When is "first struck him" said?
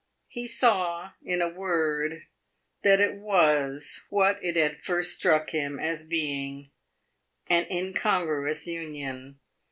4.83-5.79